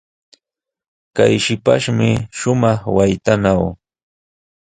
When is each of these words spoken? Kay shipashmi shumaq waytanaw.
Kay 1.15 1.33
shipashmi 1.43 2.09
shumaq 2.37 2.79
waytanaw. 2.95 3.61